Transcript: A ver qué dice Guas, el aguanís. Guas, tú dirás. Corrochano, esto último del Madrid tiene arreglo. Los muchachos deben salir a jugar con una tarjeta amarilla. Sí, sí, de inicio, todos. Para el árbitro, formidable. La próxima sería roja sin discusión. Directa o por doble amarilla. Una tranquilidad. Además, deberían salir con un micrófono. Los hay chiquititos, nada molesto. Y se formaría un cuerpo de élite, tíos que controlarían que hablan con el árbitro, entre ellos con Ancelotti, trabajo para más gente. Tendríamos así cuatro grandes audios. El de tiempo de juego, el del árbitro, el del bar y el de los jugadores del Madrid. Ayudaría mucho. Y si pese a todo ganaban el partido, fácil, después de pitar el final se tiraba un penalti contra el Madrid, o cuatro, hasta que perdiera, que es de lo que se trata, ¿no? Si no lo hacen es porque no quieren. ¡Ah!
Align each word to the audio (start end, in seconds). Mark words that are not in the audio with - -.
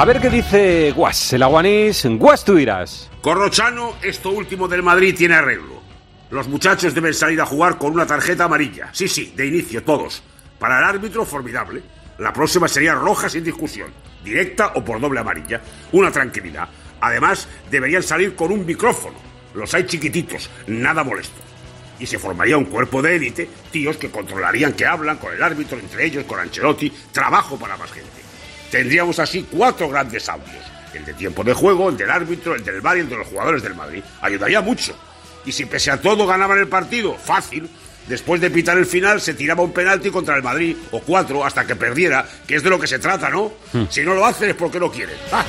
A 0.00 0.06
ver 0.06 0.18
qué 0.18 0.30
dice 0.30 0.92
Guas, 0.92 1.34
el 1.34 1.42
aguanís. 1.42 2.06
Guas, 2.06 2.42
tú 2.42 2.54
dirás. 2.54 3.10
Corrochano, 3.20 3.96
esto 4.00 4.30
último 4.30 4.66
del 4.66 4.82
Madrid 4.82 5.14
tiene 5.14 5.34
arreglo. 5.34 5.82
Los 6.30 6.48
muchachos 6.48 6.94
deben 6.94 7.12
salir 7.12 7.38
a 7.38 7.44
jugar 7.44 7.76
con 7.76 7.92
una 7.92 8.06
tarjeta 8.06 8.44
amarilla. 8.44 8.88
Sí, 8.92 9.08
sí, 9.08 9.34
de 9.36 9.46
inicio, 9.46 9.82
todos. 9.82 10.22
Para 10.58 10.78
el 10.78 10.84
árbitro, 10.84 11.26
formidable. 11.26 11.82
La 12.16 12.32
próxima 12.32 12.66
sería 12.66 12.94
roja 12.94 13.28
sin 13.28 13.44
discusión. 13.44 13.92
Directa 14.24 14.72
o 14.74 14.82
por 14.82 15.02
doble 15.02 15.20
amarilla. 15.20 15.60
Una 15.92 16.10
tranquilidad. 16.10 16.66
Además, 17.02 17.46
deberían 17.70 18.02
salir 18.02 18.34
con 18.34 18.52
un 18.52 18.64
micrófono. 18.64 19.18
Los 19.52 19.74
hay 19.74 19.84
chiquititos, 19.84 20.48
nada 20.66 21.04
molesto. 21.04 21.42
Y 21.98 22.06
se 22.06 22.18
formaría 22.18 22.56
un 22.56 22.64
cuerpo 22.64 23.02
de 23.02 23.16
élite, 23.16 23.50
tíos 23.70 23.98
que 23.98 24.10
controlarían 24.10 24.72
que 24.72 24.86
hablan 24.86 25.18
con 25.18 25.34
el 25.34 25.42
árbitro, 25.42 25.78
entre 25.78 26.06
ellos 26.06 26.24
con 26.24 26.40
Ancelotti, 26.40 26.90
trabajo 27.12 27.58
para 27.58 27.76
más 27.76 27.92
gente. 27.92 28.20
Tendríamos 28.70 29.18
así 29.18 29.46
cuatro 29.50 29.88
grandes 29.88 30.28
audios. 30.28 30.64
El 30.94 31.04
de 31.04 31.14
tiempo 31.14 31.44
de 31.44 31.52
juego, 31.52 31.88
el 31.88 31.96
del 31.96 32.10
árbitro, 32.10 32.54
el 32.54 32.64
del 32.64 32.80
bar 32.80 32.96
y 32.96 33.00
el 33.00 33.08
de 33.08 33.16
los 33.16 33.26
jugadores 33.26 33.62
del 33.62 33.74
Madrid. 33.74 34.02
Ayudaría 34.20 34.60
mucho. 34.60 34.94
Y 35.44 35.52
si 35.52 35.64
pese 35.64 35.90
a 35.90 36.00
todo 36.00 36.26
ganaban 36.26 36.58
el 36.58 36.68
partido, 36.68 37.14
fácil, 37.14 37.68
después 38.06 38.40
de 38.40 38.50
pitar 38.50 38.76
el 38.76 38.86
final 38.86 39.20
se 39.20 39.34
tiraba 39.34 39.62
un 39.62 39.72
penalti 39.72 40.10
contra 40.10 40.36
el 40.36 40.42
Madrid, 40.42 40.76
o 40.90 41.00
cuatro, 41.00 41.44
hasta 41.44 41.66
que 41.66 41.76
perdiera, 41.76 42.26
que 42.46 42.56
es 42.56 42.62
de 42.62 42.70
lo 42.70 42.78
que 42.78 42.86
se 42.86 42.98
trata, 42.98 43.30
¿no? 43.30 43.52
Si 43.88 44.02
no 44.02 44.14
lo 44.14 44.26
hacen 44.26 44.50
es 44.50 44.56
porque 44.56 44.80
no 44.80 44.90
quieren. 44.90 45.16
¡Ah! 45.32 45.44